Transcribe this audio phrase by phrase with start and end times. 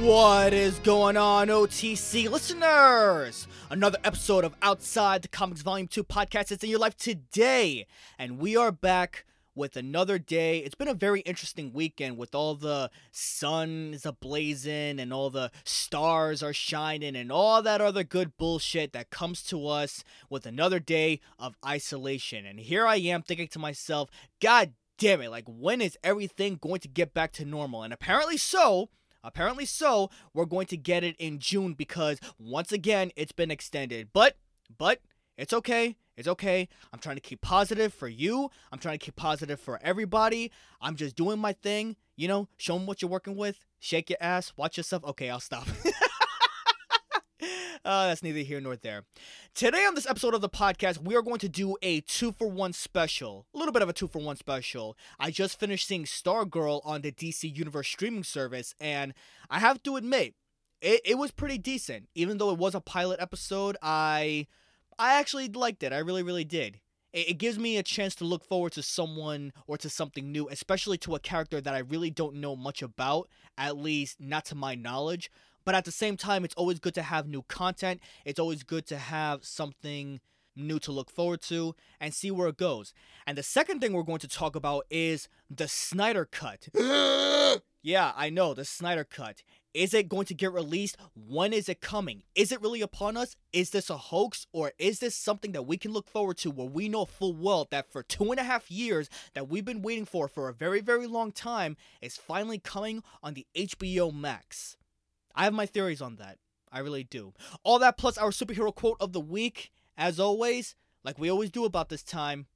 [0.00, 3.46] What is going on, OTC listeners?
[3.68, 7.86] Another episode of Outside the Comics Volume 2 podcast is in your life today.
[8.18, 10.60] And we are back with another day.
[10.60, 15.50] It's been a very interesting weekend with all the sun is ablazing and all the
[15.64, 20.80] stars are shining and all that other good bullshit that comes to us with another
[20.80, 22.46] day of isolation.
[22.46, 24.08] And here I am thinking to myself,
[24.40, 27.82] God damn it, like when is everything going to get back to normal?
[27.82, 28.88] And apparently so.
[29.22, 34.08] Apparently so, we're going to get it in June because once again it's been extended.
[34.12, 34.36] But
[34.76, 35.00] but
[35.36, 35.96] it's okay.
[36.16, 36.68] It's okay.
[36.92, 38.50] I'm trying to keep positive for you.
[38.70, 40.52] I'm trying to keep positive for everybody.
[40.80, 41.96] I'm just doing my thing.
[42.16, 43.64] You know, show them what you're working with.
[43.78, 44.52] Shake your ass.
[44.56, 45.04] Watch yourself.
[45.04, 45.66] Okay, I'll stop.
[47.84, 49.04] Uh, that's neither here nor there.
[49.54, 52.48] Today on this episode of the podcast, we are going to do a two for
[52.48, 53.46] one special.
[53.54, 54.96] A little bit of a two for one special.
[55.18, 59.14] I just finished seeing Stargirl on the DC Universe streaming service, and
[59.48, 60.34] I have to admit,
[60.82, 62.08] it, it was pretty decent.
[62.14, 64.46] Even though it was a pilot episode, I
[64.98, 65.92] I actually liked it.
[65.92, 66.80] I really, really did.
[67.14, 70.48] It, it gives me a chance to look forward to someone or to something new,
[70.50, 74.54] especially to a character that I really don't know much about, at least not to
[74.54, 75.30] my knowledge.
[75.70, 78.00] But at the same time, it's always good to have new content.
[78.24, 80.18] It's always good to have something
[80.56, 82.92] new to look forward to and see where it goes.
[83.24, 86.66] And the second thing we're going to talk about is the Snyder Cut.
[87.84, 89.44] yeah, I know, the Snyder Cut.
[89.72, 90.96] Is it going to get released?
[91.14, 92.24] When is it coming?
[92.34, 93.36] Is it really upon us?
[93.52, 94.48] Is this a hoax?
[94.52, 97.68] Or is this something that we can look forward to where we know full well
[97.70, 100.80] that for two and a half years that we've been waiting for for a very,
[100.80, 104.76] very long time is finally coming on the HBO Max?
[105.34, 106.38] I have my theories on that.
[106.72, 107.32] I really do.
[107.64, 111.64] All that plus our superhero quote of the week, as always, like we always do
[111.64, 112.46] about this time.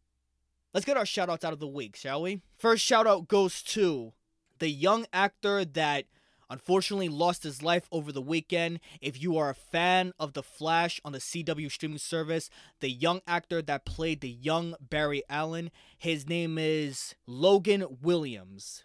[0.72, 2.40] Let's get our shoutouts out of the week, shall we?
[2.56, 4.12] First shoutout goes to
[4.58, 6.06] the young actor that
[6.50, 8.80] unfortunately lost his life over the weekend.
[9.00, 13.20] If you are a fan of The Flash on the CW streaming service, the young
[13.26, 18.84] actor that played the young Barry Allen, his name is Logan Williams.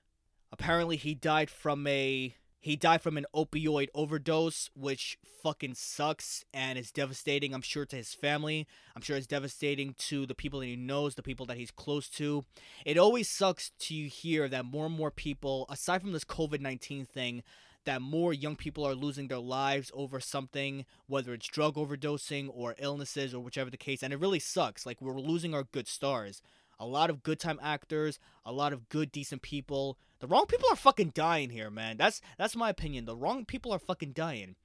[0.52, 6.78] Apparently, he died from a he died from an opioid overdose, which fucking sucks and
[6.78, 8.68] is devastating, I'm sure, to his family.
[8.96, 12.10] I'm sure it's devastating to the people that he knows, the people that he's close
[12.10, 12.46] to.
[12.86, 17.06] It always sucks to hear that more and more people, aside from this COVID 19
[17.06, 17.44] thing,
[17.86, 22.76] that more young people are losing their lives over something, whether it's drug overdosing or
[22.78, 24.04] illnesses or whichever the case.
[24.04, 24.86] And it really sucks.
[24.86, 26.42] Like, we're losing our good stars.
[26.80, 29.98] A lot of good time actors, a lot of good, decent people.
[30.20, 31.98] The wrong people are fucking dying here, man.
[31.98, 33.06] That's that's my opinion.
[33.06, 34.56] The wrong people are fucking dying.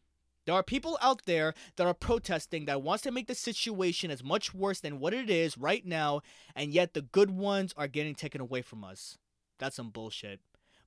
[0.47, 4.23] There are people out there that are protesting that wants to make the situation as
[4.23, 6.21] much worse than what it is right now,
[6.55, 9.17] and yet the good ones are getting taken away from us.
[9.59, 10.41] That's some bullshit.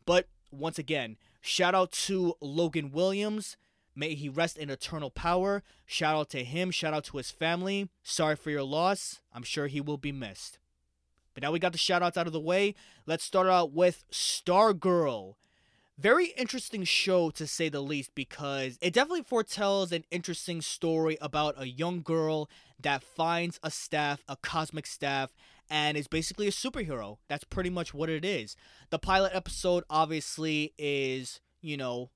[0.05, 3.57] But once again, shout out to Logan Williams.
[3.95, 5.63] May he rest in eternal power.
[5.87, 6.69] Shout out to him.
[6.69, 7.89] Shout out to his family.
[8.03, 9.21] Sorry for your loss.
[9.33, 10.59] I'm sure he will be missed.
[11.37, 12.73] But now we got the shout outs out of the way.
[13.05, 15.35] Let's start out with Stargirl.
[15.95, 21.53] Very interesting show to say the least because it definitely foretells an interesting story about
[21.55, 22.49] a young girl
[22.81, 25.31] that finds a staff, a cosmic staff,
[25.69, 27.17] and is basically a superhero.
[27.27, 28.55] That's pretty much what it is.
[28.89, 32.09] The pilot episode obviously is, you know,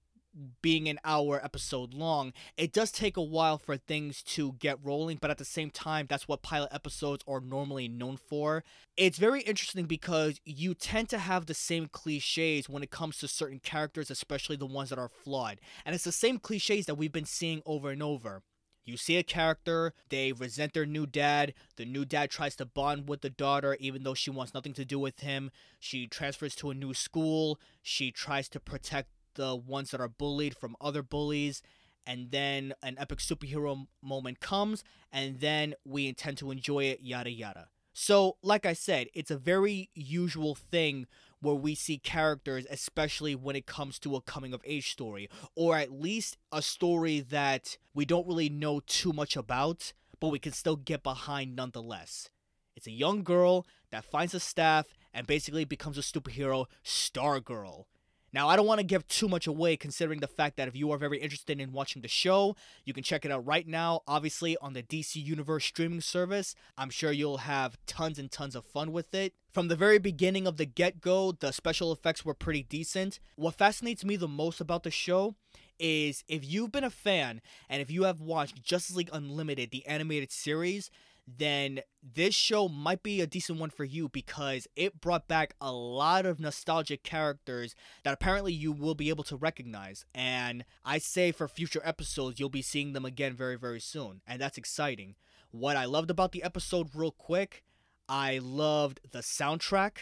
[0.62, 5.18] being an hour episode long, it does take a while for things to get rolling,
[5.20, 8.64] but at the same time, that's what pilot episodes are normally known for.
[8.98, 13.28] It's very interesting because you tend to have the same cliches when it comes to
[13.28, 15.60] certain characters, especially the ones that are flawed.
[15.86, 18.42] And it's the same cliches that we've been seeing over and over.
[18.84, 21.54] You see a character, they resent their new dad.
[21.76, 24.86] The new dad tries to bond with the daughter even though she wants nothing to
[24.86, 25.52] do with him.
[25.80, 27.60] She transfers to a new school.
[27.82, 31.62] She tries to protect the ones that are bullied from other bullies
[32.06, 37.30] and then an epic superhero moment comes and then we intend to enjoy it yada
[37.30, 37.68] yada.
[37.94, 41.08] So like i said it's a very usual thing
[41.42, 45.76] where we see characters especially when it comes to a coming of age story or
[45.76, 50.54] at least a story that we don't really know too much about but we can
[50.54, 52.30] still get behind nonetheless.
[52.78, 57.86] It's a young girl that finds a staff and basically becomes a superhero stargirl
[58.34, 60.92] Now, I don't want to give too much away considering the fact that if you
[60.92, 62.56] are very interested in watching the show,
[62.86, 66.56] you can check it out right now, obviously on the DC Universe streaming service.
[66.78, 69.34] I'm sure you'll have tons and tons of fun with it.
[69.52, 73.20] From the very beginning of the get go, the special effects were pretty decent.
[73.36, 75.36] What fascinates me the most about the show
[75.78, 79.86] is if you've been a fan and if you have watched Justice League Unlimited, the
[79.88, 80.90] animated series,
[81.28, 85.72] then this show might be a decent one for you because it brought back a
[85.72, 90.06] lot of nostalgic characters that apparently you will be able to recognize.
[90.14, 94.22] And I say for future episodes, you'll be seeing them again very, very soon.
[94.26, 95.16] And that's exciting.
[95.52, 97.64] What I loved about the episode, real quick,
[98.10, 99.98] I loved the soundtrack.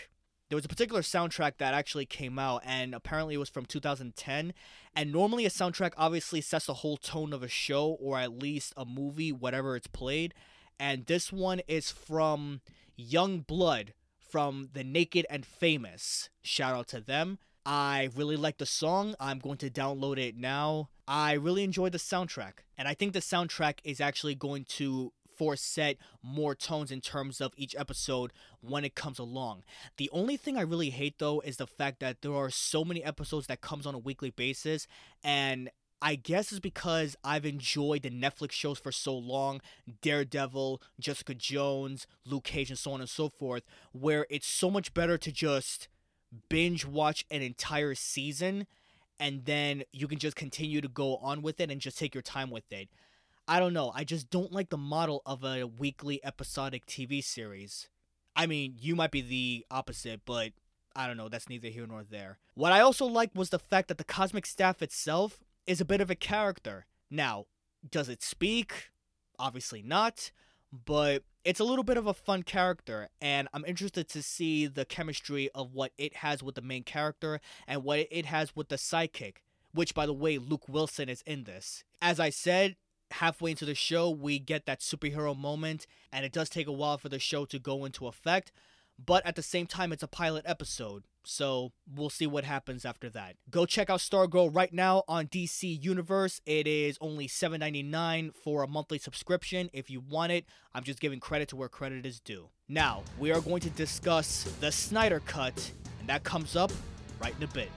[0.50, 4.54] There was a particular soundtrack that actually came out, and apparently it was from 2010.
[4.95, 8.74] And normally, a soundtrack obviously sets the whole tone of a show or at least
[8.75, 10.33] a movie, whatever it's played
[10.80, 12.62] and this one is from
[12.96, 13.94] Young Blood
[14.30, 16.30] from The Naked and Famous.
[16.42, 17.40] Shout out to them.
[17.66, 19.16] I really like the song.
[19.20, 20.90] I'm going to download it now.
[21.08, 25.12] I really enjoy the soundtrack, and I think the soundtrack is actually going to
[25.56, 29.64] set more tones in terms of each episode when it comes along.
[29.98, 33.04] The only thing I really hate though is the fact that there are so many
[33.04, 34.86] episodes that comes on a weekly basis
[35.24, 35.70] and
[36.01, 39.62] I guess it's because I've enjoyed the Netflix shows for so long
[40.01, 44.94] Daredevil, Jessica Jones, Luke Cage, and so on and so forth where it's so much
[44.94, 45.88] better to just
[46.48, 48.68] binge watch an entire season
[49.19, 52.22] and then you can just continue to go on with it and just take your
[52.22, 52.88] time with it.
[53.48, 53.92] I don't know.
[53.94, 57.90] I just don't like the model of a weekly episodic TV series.
[58.36, 60.51] I mean, you might be the opposite, but
[60.96, 61.30] I don't know.
[61.30, 62.38] That's neither here nor there.
[62.54, 66.01] What I also liked was the fact that the cosmic staff itself is a bit
[66.01, 66.88] of a character.
[67.12, 67.45] Now,
[67.88, 68.89] does it speak?
[69.38, 70.31] Obviously not,
[70.74, 74.83] but it's a little bit of a fun character, and I'm interested to see the
[74.83, 78.77] chemistry of what it has with the main character and what it has with the
[78.77, 79.36] sidekick,
[79.71, 81.83] which, by the way, Luke Wilson is in this.
[82.01, 82.75] As I said,
[83.12, 86.98] halfway into the show, we get that superhero moment, and it does take a while
[86.98, 88.51] for the show to go into effect,
[89.06, 91.04] but at the same time, it's a pilot episode.
[91.24, 93.36] So we'll see what happens after that.
[93.50, 96.42] Go check out Stargirl right now on DC Universe.
[96.46, 99.69] It is only $7.99 for a monthly subscription.
[99.74, 102.50] If you want it, I'm just giving credit to where credit is due.
[102.68, 106.72] Now, we are going to discuss the Snyder Cut, and that comes up
[107.22, 107.69] right in a bit.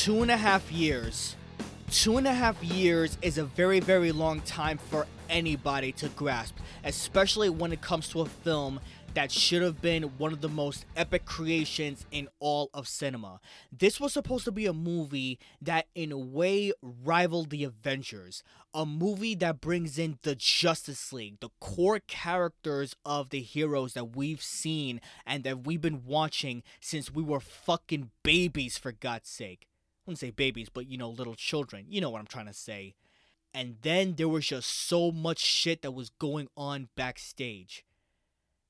[0.00, 1.36] Two and a half years.
[1.90, 6.56] Two and a half years is a very, very long time for anybody to grasp,
[6.84, 8.80] especially when it comes to a film
[9.12, 13.40] that should have been one of the most epic creations in all of cinema.
[13.70, 18.42] This was supposed to be a movie that, in a way, rivaled the Avengers.
[18.72, 24.16] A movie that brings in the Justice League, the core characters of the heroes that
[24.16, 29.66] we've seen and that we've been watching since we were fucking babies, for God's sake
[30.10, 31.86] wouldn't say babies, but you know, little children.
[31.88, 32.94] You know what I'm trying to say.
[33.54, 37.84] And then there was just so much shit that was going on backstage.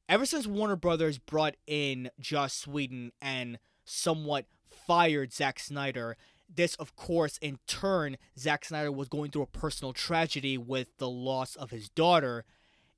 [0.07, 6.19] Ever since Warner Brothers brought in Joss Whedon and somewhat fired Zack Snyder,
[6.55, 11.09] this, of course, in turn, Zack Snyder was going through a personal tragedy with the
[11.09, 12.45] loss of his daughter.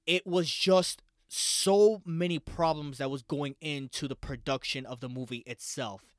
[0.05, 5.45] It was just so many problems that was going into the production of the movie
[5.47, 6.12] itself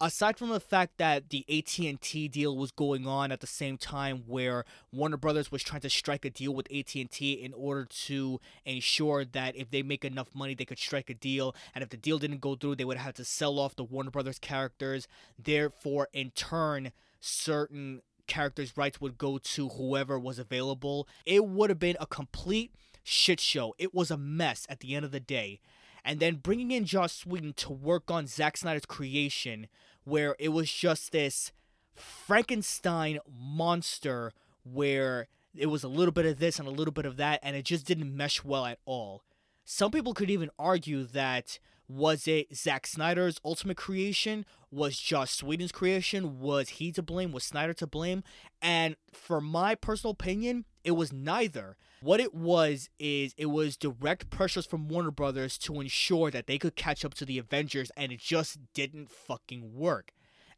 [0.00, 4.24] aside from the fact that the AT&T deal was going on at the same time
[4.26, 9.24] where Warner Brothers was trying to strike a deal with AT&T in order to ensure
[9.24, 12.18] that if they make enough money they could strike a deal and if the deal
[12.18, 15.06] didn't go through they would have to sell off the Warner Brothers characters.
[15.38, 21.06] Therefore in turn certain characters rights would go to whoever was available.
[21.26, 23.74] It would have been a complete shit show.
[23.76, 25.60] It was a mess at the end of the day.
[26.04, 29.66] And then bringing in Joss Whedon to work on Zack Snyder's creation
[30.04, 31.52] where it was just this
[31.94, 34.32] Frankenstein monster
[34.64, 37.56] where it was a little bit of this and a little bit of that, and
[37.56, 39.22] it just didn't mesh well at all.
[39.64, 44.46] Some people could even argue that was it Zack Snyder's ultimate creation?
[44.70, 46.38] Was Joss Whedon's creation?
[46.40, 47.32] Was he to blame?
[47.32, 48.22] Was Snyder to blame?
[48.62, 51.76] And for my personal opinion, it was neither.
[52.02, 56.58] What it was is it was direct pressures from Warner Brothers to ensure that they
[56.58, 60.12] could catch up to the Avengers, and it just didn't fucking work.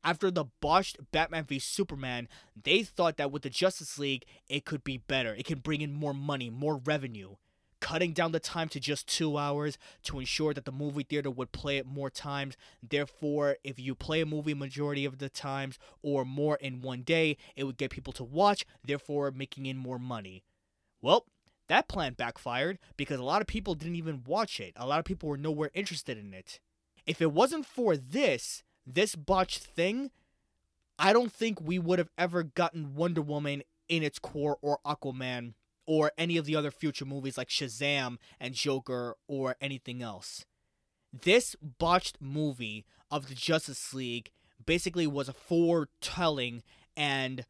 [0.05, 2.29] After the botched Batman v Superman,
[2.61, 5.35] they thought that with the Justice League, it could be better.
[5.35, 7.37] It could bring in more money, more revenue.
[7.83, 11.51] Cutting down the time to just two hours to ensure that the movie theater would
[11.51, 12.57] play it more times.
[12.81, 17.37] Therefore, if you play a movie majority of the times or more in one day,
[17.57, 20.45] it would get people to watch, therefore making in more money.
[21.01, 21.27] Well,
[21.67, 24.75] that plan backfired because a lot of people didn't even watch it.
[24.77, 26.61] A lot of people were nowhere interested in it.
[27.05, 30.13] If it wasn't for this, this botched thing,
[31.01, 35.55] I don't think we would have ever gotten Wonder Woman in its core or Aquaman
[35.87, 40.45] or any of the other future movies like Shazam and Joker or anything else.
[41.13, 44.31] This botched movie of the Justice League
[44.65, 46.63] basically was a foretelling
[46.97, 47.45] and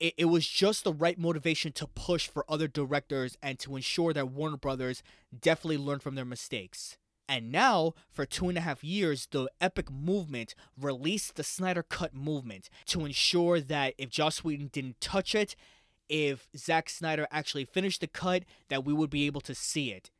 [0.00, 4.12] it, it was just the right motivation to push for other directors and to ensure
[4.12, 5.02] that Warner Brothers
[5.38, 6.98] definitely learned from their mistakes.
[7.28, 12.14] And now, for two and a half years, the Epic movement released the Snyder Cut
[12.14, 15.54] movement to ensure that if Joss Whedon didn't touch it,
[16.12, 20.10] if Zack Snyder actually finished the cut, that we would be able to see it.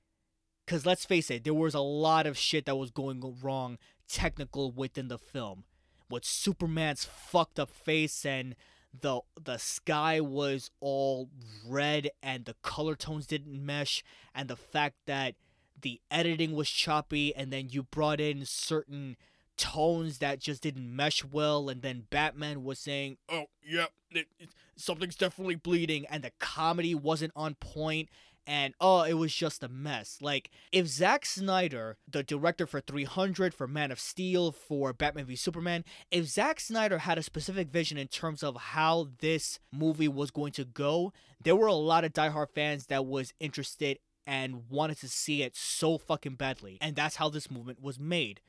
[0.64, 3.76] Because let's face it, there was a lot of shit that was going wrong
[4.08, 5.64] technical within the film.
[6.08, 8.56] With Superman's fucked up face and
[8.98, 11.28] the the sky was all
[11.66, 15.34] red and the color tones didn't mesh and the fact that
[15.80, 19.16] the editing was choppy and then you brought in certain
[19.56, 24.48] tones that just didn't mesh well and then batman was saying oh yeah it, it,
[24.76, 28.08] something's definitely bleeding and the comedy wasn't on point
[28.46, 30.18] and oh, it was just a mess.
[30.20, 35.36] Like, if Zack Snyder, the director for 300, for Man of Steel, for Batman v
[35.36, 40.30] Superman, if Zack Snyder had a specific vision in terms of how this movie was
[40.30, 44.98] going to go, there were a lot of diehard fans that was interested and wanted
[44.98, 46.78] to see it so fucking badly.
[46.80, 48.40] And that's how this movement was made.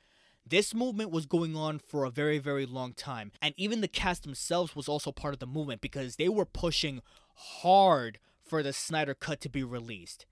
[0.46, 3.32] This movement was going on for a very, very long time.
[3.42, 7.02] And even the cast themselves was also part of the movement because they were pushing
[7.36, 10.26] hard for the Snyder Cut to be released.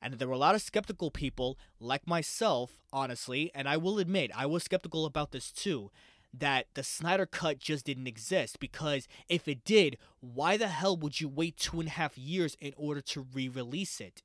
[0.00, 4.30] And there were a lot of skeptical people, like myself, honestly, and I will admit,
[4.34, 5.90] I was skeptical about this too,
[6.32, 8.58] that the Snyder Cut just didn't exist.
[8.60, 12.56] Because if it did, why the hell would you wait two and a half years
[12.60, 14.22] in order to re release it?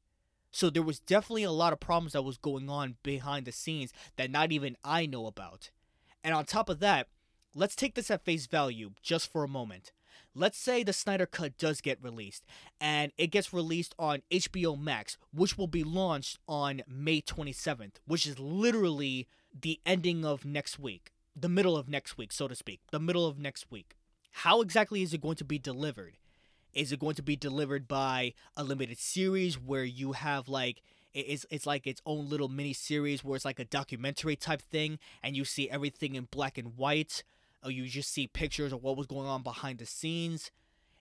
[0.52, 3.94] So there was definitely a lot of problems that was going on behind the scenes
[4.18, 5.70] that not even I know about.
[6.24, 7.08] And on top of that,
[7.56, 9.92] let's take this at face value just for a moment.
[10.36, 12.46] Let's say the Snyder Cut does get released
[12.80, 18.28] and it gets released on HBO Max, which will be launched on May 27th, which
[18.28, 19.28] is literally
[19.60, 23.26] the ending of next week, the middle of next week, so to speak, the middle
[23.26, 23.96] of next week.
[24.32, 26.19] How exactly is it going to be delivered?
[26.74, 30.82] Is it going to be delivered by a limited series where you have like
[31.14, 35.00] it's it's like its own little mini series where it's like a documentary type thing
[35.24, 37.24] and you see everything in black and white?
[37.64, 40.52] or you just see pictures of what was going on behind the scenes?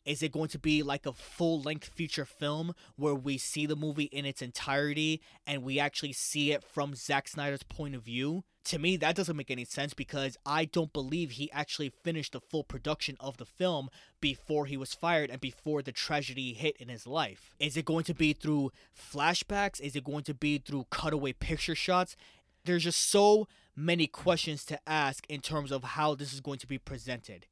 [0.09, 3.77] Is it going to be like a full length feature film where we see the
[3.77, 8.43] movie in its entirety and we actually see it from Zack Snyder's point of view?
[8.65, 12.41] To me, that doesn't make any sense because I don't believe he actually finished the
[12.41, 16.89] full production of the film before he was fired and before the tragedy hit in
[16.89, 17.55] his life.
[17.61, 19.79] Is it going to be through flashbacks?
[19.79, 22.17] Is it going to be through cutaway picture shots?
[22.65, 23.47] There's just so
[23.77, 27.45] many questions to ask in terms of how this is going to be presented.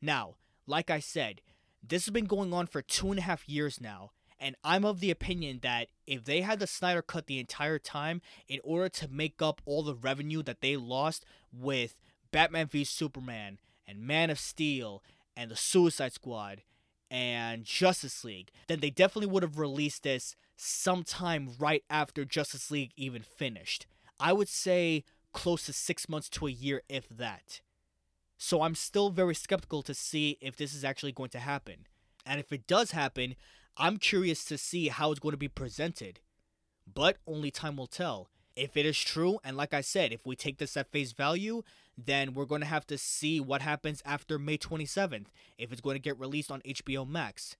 [0.00, 0.36] Now,
[0.66, 1.42] like I said,
[1.86, 5.00] this has been going on for two and a half years now, and I'm of
[5.00, 9.08] the opinion that if they had the Snyder Cut the entire time in order to
[9.08, 11.96] make up all the revenue that they lost with
[12.30, 15.02] Batman v Superman and Man of Steel
[15.36, 16.62] and the Suicide Squad
[17.10, 22.92] and Justice League, then they definitely would have released this sometime right after Justice League
[22.96, 23.86] even finished.
[24.20, 27.60] I would say close to six months to a year, if that.
[28.38, 31.86] So I'm still very skeptical to see if this is actually going to happen.
[32.24, 33.34] And if it does happen,
[33.76, 36.20] I'm curious to see how it's going to be presented.
[36.92, 38.30] But only time will tell.
[38.54, 41.62] If it is true, and like I said, if we take this at face value,
[41.96, 45.26] then we're going to have to see what happens after May 27th,
[45.58, 47.56] if it's going to get released on HBO Max.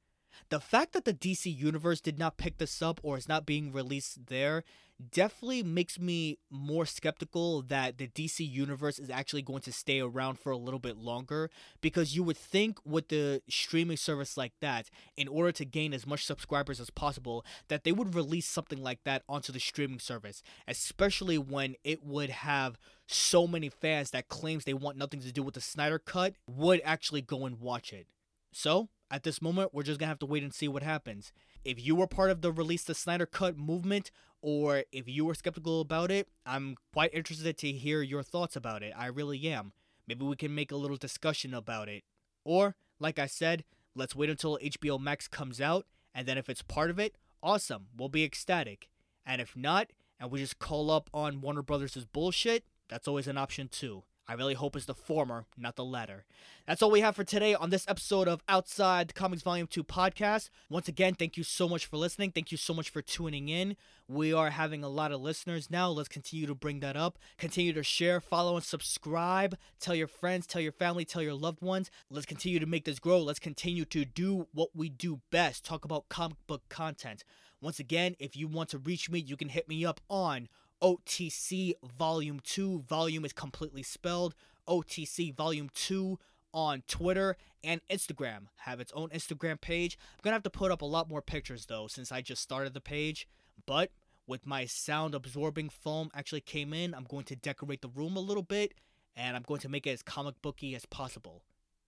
[0.50, 3.72] The fact that the DC Universe did not pick this up or is not being
[3.72, 4.64] released there
[5.12, 10.38] definitely makes me more skeptical that the DC universe is actually going to stay around
[10.40, 14.90] for a little bit longer because you would think with the streaming service like that
[15.16, 18.98] in order to gain as much subscribers as possible that they would release something like
[19.04, 24.64] that onto the streaming service especially when it would have so many fans that claims
[24.64, 28.06] they want nothing to do with the Snyder cut would actually go and watch it.
[28.52, 31.32] So, at this moment, we're just gonna have to wait and see what happens.
[31.64, 34.10] If you were part of the release the Snyder Cut movement,
[34.40, 38.82] or if you were skeptical about it, I'm quite interested to hear your thoughts about
[38.82, 38.92] it.
[38.96, 39.72] I really am.
[40.06, 42.02] maybe we can make a little discussion about it.
[42.44, 46.62] Or, like I said, let's wait until HBO Max comes out, and then if it's
[46.62, 48.88] part of it, awesome, we'll be ecstatic.
[49.26, 49.88] And if not,
[50.18, 54.04] and we just call up on Warner Brothers' bullshit, that's always an option too.
[54.30, 56.26] I really hope it's the former, not the latter.
[56.66, 60.50] That's all we have for today on this episode of Outside Comics Volume 2 podcast.
[60.68, 62.32] Once again, thank you so much for listening.
[62.32, 63.74] Thank you so much for tuning in.
[64.06, 65.88] We are having a lot of listeners now.
[65.88, 67.18] Let's continue to bring that up.
[67.38, 69.56] Continue to share, follow, and subscribe.
[69.80, 71.90] Tell your friends, tell your family, tell your loved ones.
[72.10, 73.22] Let's continue to make this grow.
[73.22, 77.24] Let's continue to do what we do best talk about comic book content.
[77.62, 80.50] Once again, if you want to reach me, you can hit me up on
[80.82, 82.84] OTC Volume 2.
[82.88, 84.34] Volume is completely spelled.
[84.68, 86.18] OTC Volume 2
[86.52, 88.46] on Twitter and Instagram.
[88.58, 89.98] Have its own Instagram page.
[90.00, 92.42] I'm going to have to put up a lot more pictures though since I just
[92.42, 93.28] started the page.
[93.66, 93.90] But
[94.26, 98.20] with my sound absorbing foam actually came in, I'm going to decorate the room a
[98.20, 98.74] little bit
[99.16, 101.42] and I'm going to make it as comic booky as possible.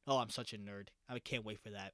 [0.06, 0.88] Oh, I'm such a nerd.
[1.08, 1.92] I can't wait for that.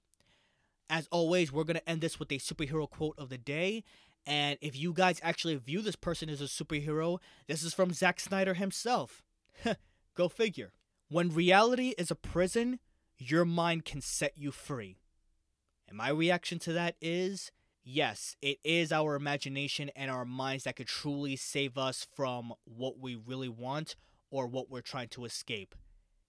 [0.89, 3.83] As always, we're going to end this with a superhero quote of the day.
[4.27, 8.19] And if you guys actually view this person as a superhero, this is from Zack
[8.19, 9.23] Snyder himself.
[10.17, 10.73] Go figure.
[11.09, 12.81] When reality is a prison,
[13.19, 14.99] your mind can set you free.
[15.89, 17.53] And my reaction to that is
[17.85, 22.99] yes, it is our imagination and our minds that could truly save us from what
[22.99, 23.95] we really want
[24.31, 25.77] or what we're trying to escape.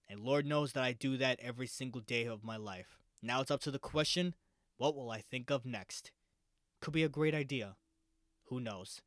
[0.08, 2.98] And Lord knows that I do that every single day of my life.
[3.20, 4.34] Now it's up to the question
[4.76, 6.12] what will I think of next?
[6.80, 7.74] Could be a great idea.
[8.48, 9.02] Who knows?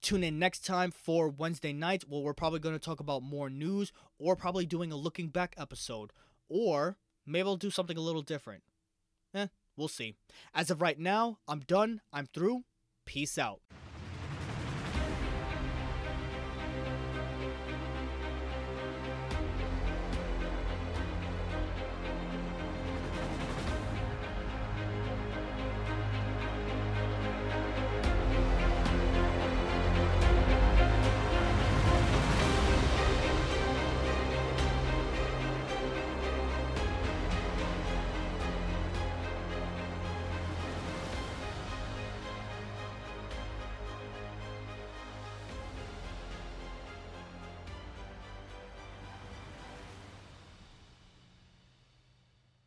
[0.00, 2.04] Tune in next time for Wednesday night.
[2.08, 5.54] Well, we're probably going to talk about more news or probably doing a looking back
[5.58, 6.12] episode.
[6.48, 8.62] Or maybe we'll do something a little different.
[9.34, 10.14] Eh, we'll see.
[10.54, 12.00] As of right now, I'm done.
[12.12, 12.62] I'm through.
[13.04, 13.60] Peace out.